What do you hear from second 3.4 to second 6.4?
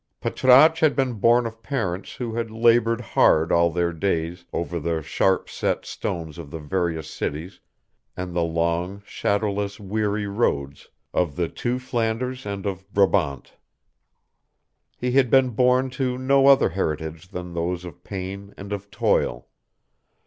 all their days over the sharp set stones